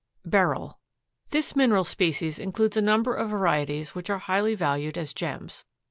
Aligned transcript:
BERYL. 0.25 0.79
This 1.29 1.55
mineral 1.55 1.83
species 1.83 2.39
includes 2.39 2.75
a 2.75 2.81
number 2.81 3.13
of 3.13 3.29
varieties 3.29 3.93
which 3.93 4.09
are 4.09 4.17
highly 4.17 4.55
valued 4.55 4.97
as 4.97 5.13
gems. 5.13 5.63